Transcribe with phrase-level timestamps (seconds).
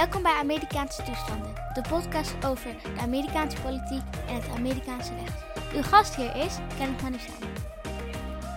[0.00, 5.44] Welkom bij Amerikaanse Toestanden, de podcast over de Amerikaanse politiek en het Amerikaanse recht.
[5.74, 7.46] Uw gastheer is Kenneth Manusama.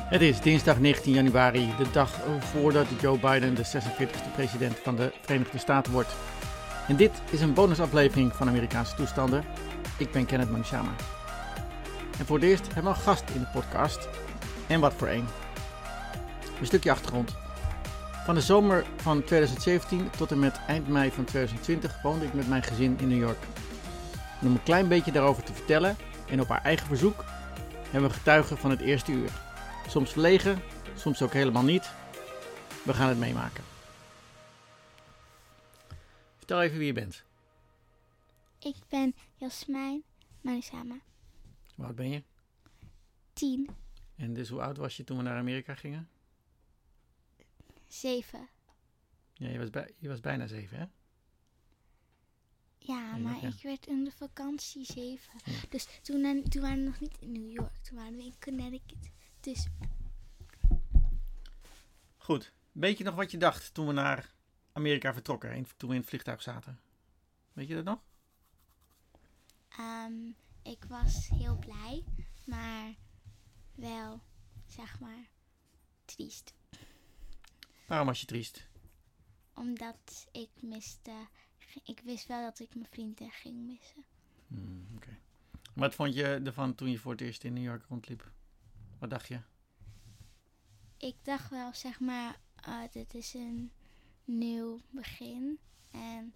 [0.10, 5.14] Het is dinsdag 19 januari, de dag voordat Joe Biden de 46e president van de
[5.22, 6.16] Verenigde Staten wordt.
[6.88, 9.46] En dit is een bonusaflevering van Amerikaanse Toestanden.
[9.98, 10.96] Ik ben Kenneth Manusama.
[12.20, 14.08] En voor het eerst hebben we een gast in de podcast.
[14.68, 15.28] En wat voor een.
[16.60, 17.43] Een stukje achtergrond.
[18.24, 22.48] Van de zomer van 2017 tot en met eind mei van 2020 woonde ik met
[22.48, 23.44] mijn gezin in New York.
[24.42, 25.96] En om een klein beetje daarover te vertellen
[26.30, 27.24] en op haar eigen verzoek
[27.90, 29.32] hebben we getuigen van het eerste uur.
[29.88, 30.62] Soms verlegen,
[30.96, 31.92] soms ook helemaal niet.
[32.84, 33.64] We gaan het meemaken.
[36.38, 37.24] Vertel even wie je bent.
[38.60, 40.04] Ik ben Jasmijn
[40.42, 40.96] Manusama,
[41.76, 42.24] Hoe oud ben je?
[43.34, 43.70] 10,
[44.16, 46.08] En dus hoe oud was je toen we naar Amerika gingen?
[47.94, 48.50] 7.
[49.34, 50.86] Ja, je was, bij, je was bijna zeven, hè?
[52.78, 53.48] Ja, maar ja.
[53.48, 55.40] ik werd in de vakantie 7.
[55.46, 55.54] Ja.
[55.70, 59.12] Dus toen, toen waren we nog niet in New York, toen waren we in Connecticut.
[59.40, 59.68] Dus
[62.18, 62.52] Goed.
[62.72, 64.34] Weet je nog wat je dacht toen we naar
[64.72, 65.56] Amerika vertrokken?
[65.56, 66.80] in- Toen we in het vliegtuig zaten?
[67.54, 68.00] Weet je dat nog?
[69.70, 70.14] ehm,
[70.64, 72.04] ik was heel blij,
[72.46, 72.94] maar
[73.76, 74.22] wel,
[74.68, 75.28] zeg maar,
[76.06, 76.54] triest.
[77.94, 78.68] Waarom was je triest?
[79.56, 81.28] Omdat ik miste.
[81.84, 84.04] Ik wist wel dat ik mijn vrienden ging missen.
[84.48, 85.18] Hmm, Oké.
[85.74, 88.32] Wat vond je ervan toen je voor het eerst in New York rondliep?
[89.00, 89.40] Wat dacht je?
[90.98, 93.72] Ik dacht wel, zeg maar, ah, dit is een
[94.26, 95.60] nieuw begin.
[95.92, 96.34] En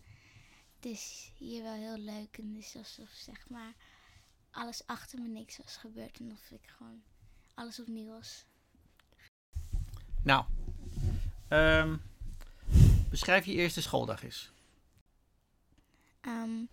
[0.75, 2.37] het is hier wel heel leuk.
[2.37, 3.73] En het is alsof, zeg maar,
[4.51, 6.19] alles achter me niks was gebeurd.
[6.19, 7.01] En of ik gewoon
[7.53, 8.45] alles opnieuw was.
[10.23, 10.45] Nou,
[11.47, 11.95] ehm,
[13.09, 14.51] beschrijf je eerste schooldag eens.
[16.21, 16.63] Ehm,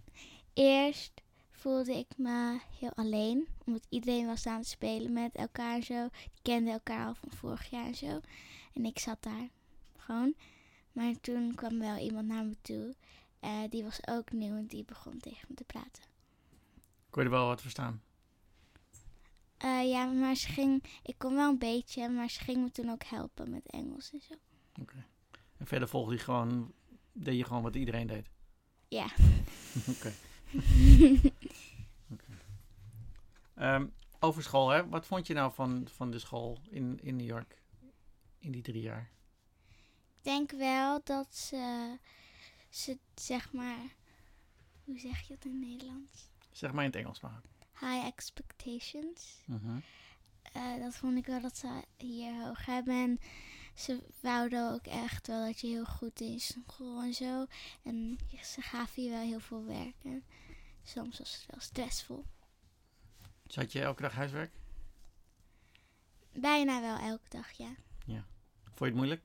[0.52, 1.12] eerst
[1.50, 3.48] voelde ik me heel alleen.
[3.66, 6.08] Omdat iedereen was aan het spelen met elkaar en zo.
[6.12, 8.20] Die kenden elkaar al van vorig jaar en zo.
[8.72, 9.48] En ik zat daar
[9.96, 10.34] gewoon.
[10.92, 12.94] Maar toen kwam wel iemand naar me toe.
[13.40, 16.02] eh, die was ook nieuw en die begon tegen me te praten.
[17.10, 18.02] Kon je er wel wat verstaan?
[19.56, 20.84] Eh, ja, maar ze ging...
[21.02, 24.20] Ik kon wel een beetje, maar ze ging me toen ook helpen met Engels en
[24.28, 24.34] zo.
[25.56, 26.72] En verder volgde je gewoon,
[27.12, 28.28] deed je gewoon wat iedereen deed.
[28.88, 29.04] Ja.
[29.96, 30.12] Oké.
[32.12, 32.38] Oké.
[33.54, 33.86] Ehm,
[34.20, 34.88] over school, hè?
[34.88, 37.62] Wat vond je nou van, van de school in, in New York
[38.38, 39.10] in die drie jaar?
[40.16, 41.96] Ik denk wel dat ze...
[42.68, 43.94] Ze, zeg maar...
[44.84, 46.30] Hoe zeg je dat in het Nederlands?
[46.52, 47.40] Zeg maar in het Engels maar.
[47.80, 49.42] high expectations.
[49.46, 49.78] Mhm.
[50.52, 52.94] Eh, dat vond ik wel dat ze hier hoog hebben.
[52.94, 53.18] En
[53.74, 57.46] ze wouden ook echt wel dat je heel goed in school en zo.
[57.82, 59.94] En ze gaven je wel heel veel werk.
[60.04, 60.24] En
[60.82, 62.24] soms was het wel stressvol.
[63.54, 64.52] Had je elke dag huiswerk?
[66.32, 67.74] Bijna wel elke dag, ja.
[68.74, 69.24] Vond je het moeilijk?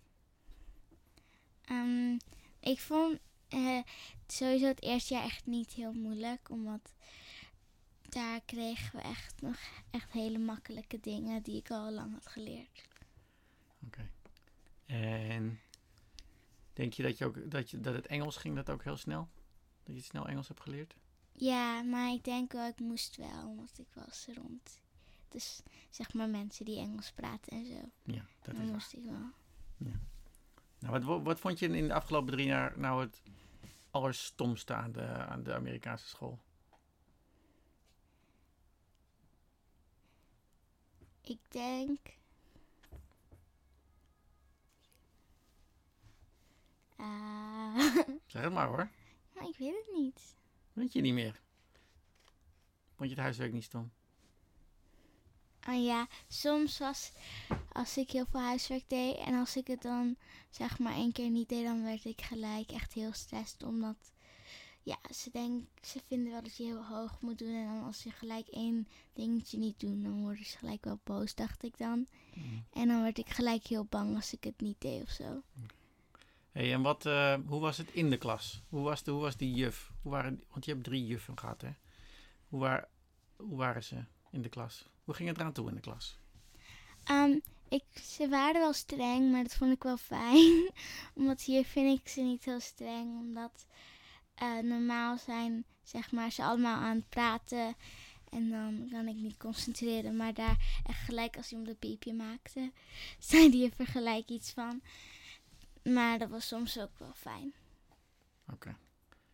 [1.62, 2.18] Ehm,
[2.60, 3.80] ik vond eh,
[4.28, 6.50] sowieso het eerste jaar echt niet heel moeilijk.
[6.50, 6.94] Omdat
[8.02, 9.58] daar kregen we echt nog
[9.92, 12.88] echt hele makkelijke dingen die ik al lang had geleerd.
[13.86, 14.10] Oké.
[14.90, 15.60] En
[16.74, 19.30] denk je dat, je ook, dat, je, dat het Engels ging dat ook heel snel?
[19.84, 20.96] Dat je snel Engels hebt geleerd?
[21.32, 24.82] Ja, maar ik denk wel, ik moest wel, omdat ik was rond.
[25.28, 27.90] Dus zeg maar mensen die Engels praten en zo.
[28.04, 28.72] Ja, dat dan is waar.
[28.72, 29.32] moest ik wel.
[30.80, 33.22] Nou, wat, wat, wat vond je in de afgelopen drie jaar nou het
[33.92, 36.40] allerstomste aan de, aan de Amerikaanse school?
[41.22, 42.19] Ik denk.
[48.26, 48.90] Zeg het maar hoor.
[49.34, 50.36] ik weet het niet.
[50.74, 51.42] Weet je niet meer.
[52.96, 53.92] Vond je het huiswerk niet stom?
[55.60, 57.12] Ah ja, soms was
[57.72, 60.16] als ik heel veel huiswerk deed en als ik het dan
[60.50, 63.64] zeg maar één keer niet deed, dan werd ik gelijk echt heel stressed.
[63.64, 64.12] Omdat
[64.84, 67.54] ja, ze, denk, ze vinden wel dat je heel hoog moet doen.
[67.54, 71.36] En dan als je gelijk één dingetje niet doet, dan worden ze gelijk wel boos,
[71.36, 72.08] dacht ik dan.
[72.74, 75.42] En dan werd ik gelijk heel bang als ik het niet deed of zo.
[76.52, 78.62] Hey, en wat, eh, hoe was het in de klas?
[78.70, 79.92] Hoe was, de, hoe was die juf?
[80.02, 81.70] Hoe waren, want je hebt drie juffen gehad, hè?
[82.48, 82.88] Hoe, waar,
[83.36, 84.86] hoe waren ze in de klas?
[85.04, 86.18] Hoe ging het eraan toe in de klas?
[87.04, 90.72] Ehm, ik, ze waren wel streng, maar dat vond ik wel fijn.
[91.16, 93.20] omdat hier vind ik ze niet heel streng.
[93.20, 93.66] Omdat
[94.36, 97.76] eh, normaal zijn zeg maar, ze allemaal aan het praten.
[98.30, 100.16] En dan kan ik niet concentreren.
[100.16, 102.72] Maar daar echt gelijk als iemand een piepje maakte,
[103.20, 104.82] zei die er gelijk iets van.
[105.84, 107.54] Maar dat was soms ook wel fijn.
[108.52, 108.78] Oké.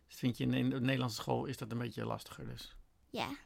[0.06, 2.76] Dus vind je in, de Nederlandse school is dat een beetje lastiger dus.
[3.10, 3.36] Ja.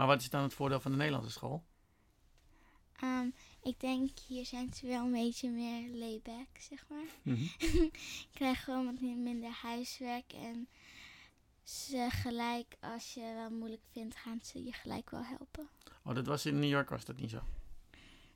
[0.00, 1.64] Maar wat is dan het voordeel van de Nederlandse school?
[2.96, 3.28] Ehm,
[3.62, 7.04] ik denk hier zijn ze wel een beetje meer layback, zeg maar.
[7.22, 7.42] Mhm.
[8.26, 10.68] Ik krijg gewoon wat minder huiswerk en
[11.62, 15.68] ze gelijk, als je wel moeilijk vindt, gaan ze je gelijk wel helpen.
[16.04, 17.42] Oh, dat was in New York was dat niet zo.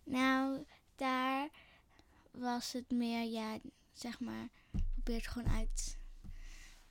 [0.04, 0.64] Nou,
[0.96, 1.48] daar
[2.34, 3.58] was het meer, ja,
[3.92, 4.48] zeg maar,
[4.92, 5.98] probeer het gewoon uit.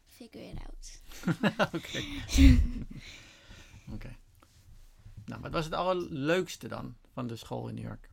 [0.06, 1.02] Figure it out.
[1.76, 2.04] Oké.
[3.96, 4.16] Oké.
[5.26, 8.10] Nou, wat was het allerleukste dan van de school in New York?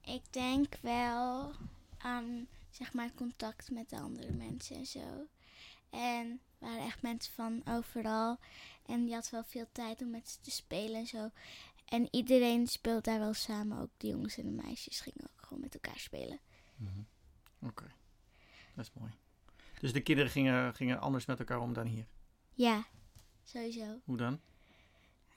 [0.00, 1.52] Ik denk wel
[1.98, 5.26] aan, zeg maar, contact met de andere mensen en zo.
[5.90, 8.38] En er waren echt mensen van overal.
[8.86, 11.30] En je had wel veel tijd om met ze te spelen en zo.
[11.88, 13.78] En iedereen speelt daar wel samen.
[13.78, 16.40] Ook de jongens en de meisjes gingen ook gewoon met elkaar spelen.
[16.76, 17.00] Mhm.
[17.62, 17.86] Oké.
[18.74, 19.12] Dat is mooi.
[19.80, 22.06] Dus de kinderen gingen, gingen anders met elkaar om dan hier.
[22.54, 22.86] Ja,
[23.44, 24.00] sowieso.
[24.04, 24.40] Hoe dan?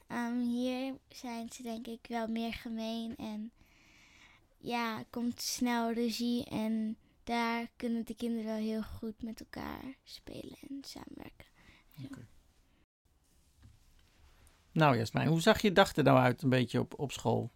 [0.08, 3.52] Ehm, hier zijn ze denk ik wel meer gemeen en
[4.58, 10.58] ja, komt snel ruzie en daar kunnen de kinderen wel heel goed met elkaar spelen
[10.70, 11.48] en samenwerken.
[14.72, 17.52] Nou Jasmijn, hoe zag je dag er nou uit een beetje op, op school?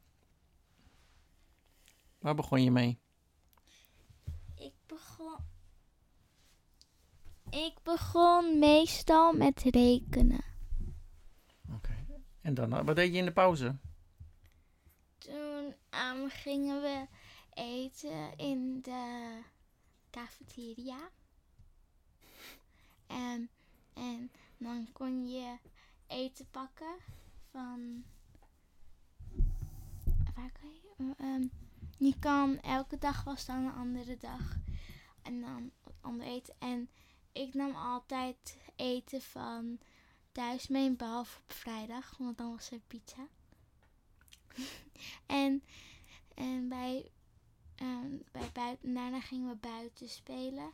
[2.19, 2.99] Waar begon je mee?
[4.55, 5.37] Ik begon,
[7.49, 10.43] ik begon meestal met rekenen.
[11.73, 12.05] Oké.
[12.41, 13.75] En dan, wat deed je in de pauze?
[15.17, 17.07] Toen ehm, gingen we
[17.53, 19.41] eten in de
[20.09, 21.09] cafeteria.
[23.07, 23.49] En,
[23.93, 25.57] en dan kon je
[26.15, 26.95] eten pakken
[27.51, 28.03] van.
[30.35, 30.93] Waar kan je?
[30.97, 31.47] eh, ehm,
[31.97, 34.57] je kan elke dag was dan een andere dag.
[35.21, 35.71] En dan
[36.01, 36.55] ander eten.
[36.59, 36.89] En
[37.31, 39.79] ik nam altijd eten van
[40.31, 43.27] thuis mee, behalve op vrijdag, want dan was er pizza.
[45.25, 45.63] en
[46.33, 47.11] en bij,
[47.75, 50.71] ehm, bij buiten, daarna gingen we buiten spelen.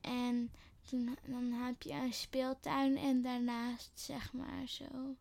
[0.00, 0.52] En
[0.88, 5.16] toen, dan heb je een speeltuin en daarnaast zeg maar zo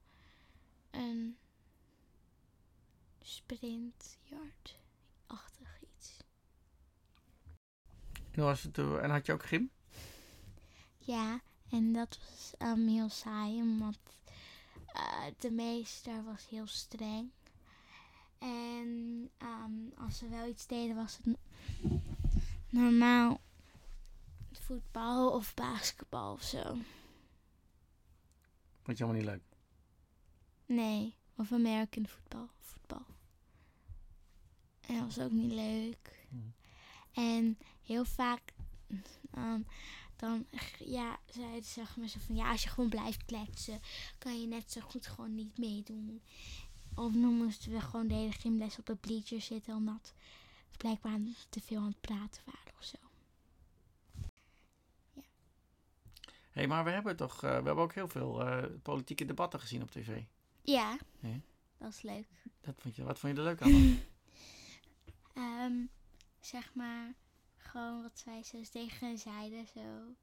[0.91, 1.37] een
[3.21, 6.17] sprintyard-achtig iets.
[8.31, 9.69] En, was het, eh, en had je ook gym?
[10.97, 13.97] Ja, en dat was ehm, heel saai, omdat
[14.93, 17.31] eh, de meester was heel streng.
[18.37, 21.37] En ehm, als we wel iets deden, was het
[22.69, 23.41] normaal
[24.71, 26.63] voetbal of basketbal of zo.
[28.81, 29.43] Vond je helemaal niet leuk?
[30.65, 32.49] Nee, of American voetbal.
[32.59, 33.05] Voetbal.
[34.81, 36.27] En dat was ook niet leuk.
[36.29, 36.53] Hmm.
[37.11, 38.53] En heel vaak
[40.15, 40.45] dan
[40.85, 43.81] ja, zeiden ze zeg maar zo van ja, als je gewoon blijft kletsen,
[44.17, 46.21] kan je net zo goed gewoon niet meedoen.
[46.95, 50.13] Of dan moesten we gewoon de hele gymles op de bleachers zitten, omdat
[50.71, 51.19] we blijkbaar
[51.49, 53.10] te veel aan het praten waren of zo.
[56.51, 59.81] Hey, maar we hebben toch, eh, we hebben ook heel veel eh, politieke debatten gezien
[59.81, 60.23] op tv.
[60.61, 60.97] Ja,
[61.77, 62.27] dat is leuk.
[62.61, 63.99] Dat vond je, wat vond je er leuk aan?
[65.33, 65.73] Ehm,
[66.39, 67.13] zeg maar,
[67.55, 70.15] gewoon wat zij zo tegen hen zeiden, zo.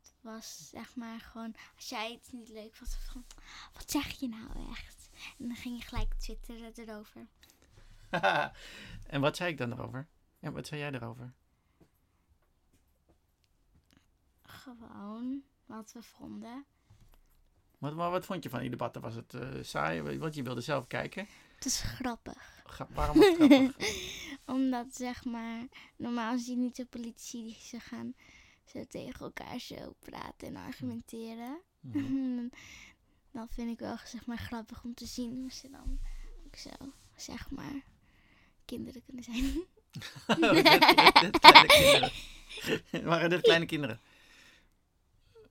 [0.00, 3.24] Het was zeg maar gewoon, als jij het niet leuk vond, van,
[3.72, 5.08] wat zeg je nou echt?
[5.38, 7.26] En dan ging je gelijk twitteren erover.
[9.14, 10.08] en wat zei ik dan erover?
[10.38, 11.32] Ja, wat zei jij erover?
[14.62, 16.64] Gewoon wat we vonden.
[17.78, 19.02] Wat, maar wat vond je van die debatten?
[19.02, 20.18] Was het eh, saai?
[20.18, 21.26] Want je wilde zelf kijken.
[21.54, 22.62] Het is grappig.
[22.66, 23.76] Ga- waarom was het grappig?
[24.56, 28.14] Omdat zeg maar, normaal zie je niet de politici die ze gaan
[28.64, 31.60] zo tegen elkaar zo praten en argumenteren.
[31.80, 32.48] Mhm.
[33.32, 35.98] dan vind ik wel zeg maar grappig om te zien hoe ze dan
[36.46, 36.70] ook zo
[37.16, 37.82] zeg maar
[38.64, 39.44] kinderen kunnen zijn.
[41.22, 42.10] Net kleine kinderen.
[43.04, 44.00] Waren dit kleine kinderen?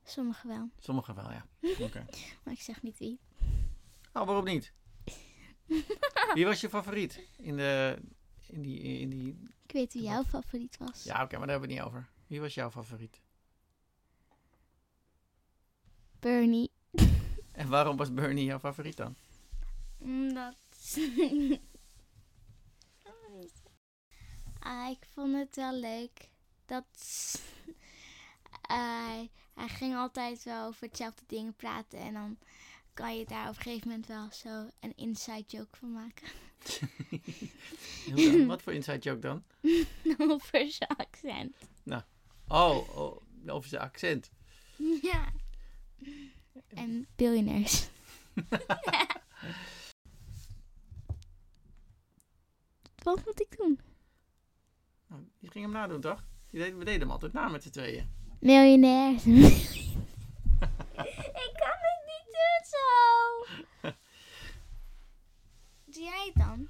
[0.10, 1.46] Sommigen wel, Sommigen wel, ja.
[1.86, 2.06] Oké.
[2.44, 3.20] maar ik zeg niet wie.
[4.14, 4.74] Oh, waarom niet?
[6.34, 7.98] Wie was je favoriet in, de,
[8.48, 9.44] in, die, in die...
[9.66, 11.04] Ik weet wie jouw favoriet was.
[11.04, 12.10] Ja, oké, maar daar hebben we het niet over.
[12.28, 13.22] Wie was jouw favoriet?
[16.20, 16.72] Bernie.
[17.52, 19.16] En waarom was Bernie jouw favoriet dan?
[19.98, 20.56] Omdat.
[24.60, 26.30] ah, ik vond het wel leuk.
[26.66, 26.86] Dat.
[28.62, 32.00] hij hij ging altijd wel over hetzelfde dingen praten.
[32.00, 32.38] En dan
[32.94, 36.28] kan je daar op een gegeven moment wel zo een inside joke van maken.
[38.14, 38.46] Hoe dan?
[38.54, 39.44] Wat voor inside joke dan?
[40.32, 41.56] over zijn accent.
[42.52, 44.32] Oh, oh, over zijn accent.
[45.02, 45.32] Ja.
[46.68, 47.90] En biljonairs.
[53.04, 53.80] Wat moet ik doen?
[55.08, 56.24] Nou, Je ging hem nadoen, toch?
[56.50, 58.19] Je deed, we deden hem altijd na met z'n tweeën.
[58.40, 59.26] Miljonairs.
[59.26, 59.52] ik
[61.54, 62.86] kan het niet doen zo.
[65.86, 66.68] Doe jij het dan?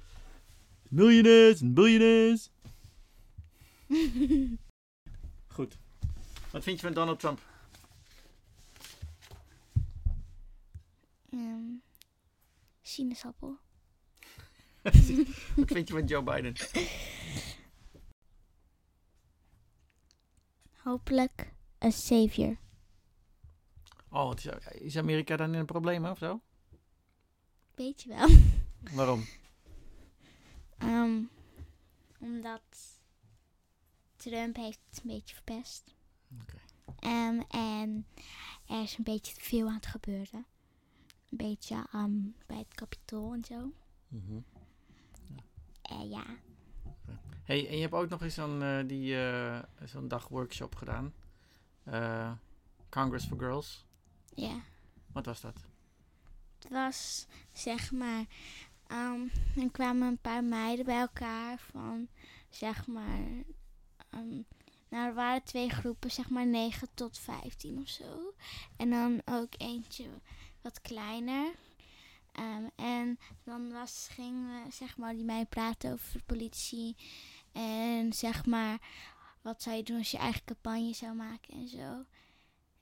[0.88, 2.50] Miljonairs en biljonairs.
[5.56, 5.78] Goed.
[6.50, 7.40] Wat vind je van Donald Trump?
[11.30, 11.80] Ehm
[12.90, 13.58] sinaasappel.
[15.56, 16.54] Wat vind je van Joe Biden?
[20.82, 22.56] Hopelijk een savior.
[24.08, 24.32] Oh,
[24.72, 26.40] is, Amerika dan in een probleem of zo?
[27.74, 28.28] Weet je wel.
[28.96, 29.24] Waarom?
[30.78, 31.22] Ehm,
[32.18, 32.62] omdat
[34.16, 35.94] Trump heeft het een beetje verpest.
[36.40, 36.56] Oké.
[36.98, 38.06] Ehm, en
[38.66, 40.46] er is een beetje te veel aan het gebeuren.
[41.30, 43.72] Een beetje ehm, bij het kapitool en zo.
[44.08, 44.40] Mhm.
[45.82, 46.24] Eh, ja.
[47.42, 51.14] Hey, en je hebt ook nog eens zo'n eh, die, eh, zo'n dag workshop gedaan.
[51.90, 52.32] Eh,
[52.88, 53.84] Congress for Girls.
[54.34, 54.60] Ja.
[55.12, 55.54] Wat was dat?
[56.58, 58.24] Het was zeg maar.
[59.56, 62.08] er kwamen een paar meiden bij elkaar van
[62.48, 63.20] zeg maar.
[64.10, 64.42] ehm,
[64.88, 68.34] nou, er waren twee groepen, zeg maar 9 tot 15 of zo.
[68.76, 70.08] En dan ook eentje
[70.60, 71.52] wat kleiner.
[72.32, 76.96] Ehm, en dan was, gingen zeg maar die mij praten over politie.
[77.52, 78.78] En zeg maar,
[79.42, 82.04] wat zou je doen als je eigen campagne zou maken en zo.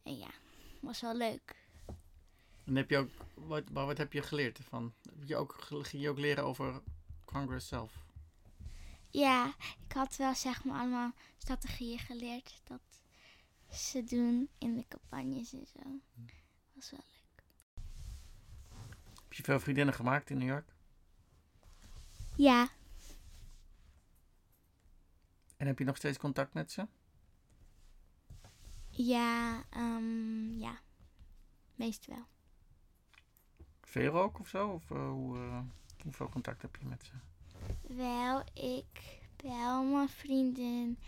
[0.03, 0.31] En ja,
[0.81, 1.57] was wel leuk.
[2.65, 4.95] En heb je ook, wat, wat heb je geleerd ervan?
[5.03, 6.83] Heb je ook, ging je ook leren over
[7.25, 8.07] Congress zelf?
[9.11, 9.55] Ja,
[9.87, 12.81] ik had wel zeg maar allemaal strategieën geleerd dat
[13.71, 15.81] ze doen in de campagnes en zo.
[16.73, 17.43] Was wel leuk.
[19.23, 20.75] Heb je veel vriendinnen gemaakt in New York?
[22.37, 22.69] Ja,
[25.59, 26.87] En heb je nog steeds contact met ze?
[28.99, 30.81] ja, ehm, ja.
[31.75, 32.25] Meestal wel.
[33.83, 34.69] Veel ook of zo?
[34.69, 35.61] Of eh, hoe, eh,
[36.03, 37.13] hoeveel contact heb je met ze?
[37.95, 40.99] Wel, ik bel mijn vriendin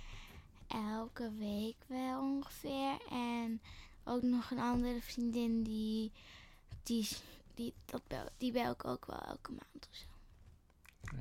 [0.67, 2.99] elke week wel ongeveer.
[3.11, 3.61] En
[4.05, 6.13] ook nog een andere vriendin die,
[6.83, 7.09] die,
[7.55, 10.07] die, dat bel, die bel ik ook wel elke maand of zo.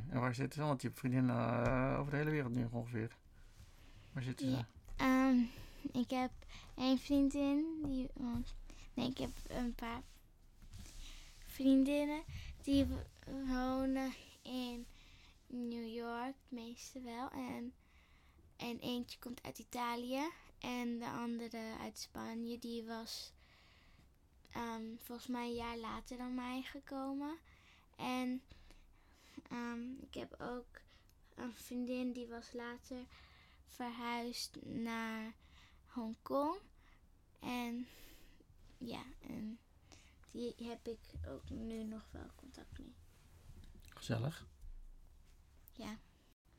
[0.09, 0.67] En waar zitten ze?
[0.67, 3.17] Want je hebt vriendinnen eh, over de hele wereld nu ongeveer.
[4.13, 4.51] Waar zitten ze?
[4.51, 4.67] Ja.
[4.95, 5.43] Ehm,
[5.91, 6.31] ik heb
[6.75, 8.09] één vriendin die.
[8.93, 10.01] Nee, ik heb een paar
[11.39, 12.23] vriendinnen
[12.61, 12.87] die
[13.25, 14.85] wonen in
[15.47, 17.29] New York, het meeste wel.
[17.29, 17.73] En,
[18.57, 20.29] en eentje komt uit Italië.
[20.59, 23.33] En de andere uit Spanje, die was
[24.51, 27.37] ehm, volgens mij een jaar later dan mij gekomen.
[27.97, 28.41] En
[29.49, 30.81] ehm, ik heb ook
[31.35, 33.05] een vriendin die was later
[33.69, 35.33] verhuisd naar
[35.85, 36.57] Hongkong.
[37.39, 37.87] En
[38.77, 39.59] ja, en
[40.31, 42.95] die heb ik ook nu nog wel contact mee.
[43.89, 44.47] Gezellig.
[45.73, 45.97] Ja.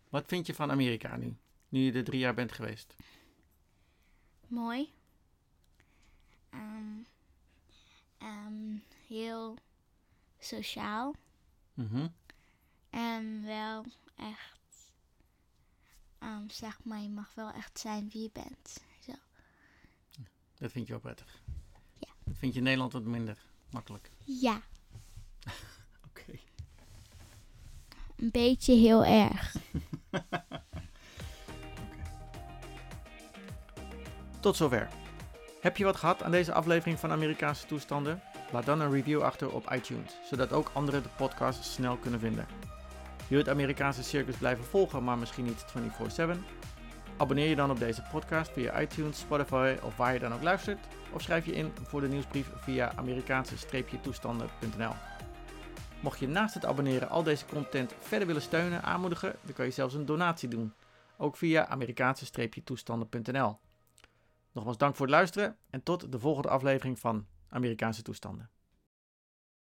[0.09, 1.37] Wat vind je van Amerika nu?
[1.69, 2.95] Nu je er drie jaar bent geweest.
[4.47, 4.93] Mooi.
[6.51, 7.03] Ehm,
[8.19, 8.77] ehm,
[9.07, 9.57] heel
[10.39, 11.15] sociaal.
[11.75, 12.09] Mhm.
[12.91, 13.85] En wel
[14.17, 14.60] echt,
[16.21, 18.81] ehm, zeg maar, je mag wel echt zijn wie je bent.
[19.01, 19.13] Zo.
[20.59, 21.43] Dat vind je wel prettig.
[21.99, 22.09] Ja.
[22.25, 23.39] Dat vind je in Nederland wat minder
[23.71, 24.11] makkelijk.
[24.25, 24.61] Ja,
[26.09, 26.39] Oké.
[28.17, 29.55] een beetje heel erg.
[34.41, 34.89] Tot zover.
[35.61, 38.23] Heb je wat gehad aan deze aflevering van Amerikaanse toestanden?
[38.53, 42.47] Laat dan een review achter op iTunes, zodat ook anderen de podcast snel kunnen vinden.
[43.31, 46.45] Je het Amerikaanse circus blijven volgen, maar misschien niet 24/7?
[47.17, 50.87] Abonneer je dan op deze podcast via iTunes, Spotify of waar je dan ook luistert,
[51.13, 54.93] of schrijf je in voor de nieuwsbrief via Amerikaanse-toestanden.nl.
[56.01, 59.71] Mocht je naast het abonneren al deze content verder willen steunen, aanmoedigen, dan kan je
[59.71, 60.73] zelfs een donatie doen,
[61.17, 63.59] ook via Amerikaanse-toestanden.nl.
[64.53, 68.51] Nogmaals dank voor het luisteren en tot de volgende aflevering van Amerikaanse toestanden.